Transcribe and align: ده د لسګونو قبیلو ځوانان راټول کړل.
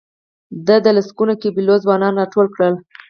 ده 0.65 0.75
د 0.85 0.87
لسګونو 0.97 1.33
قبیلو 1.41 1.75
ځوانان 1.83 2.13
راټول 2.19 2.47
کړل. 2.55 2.73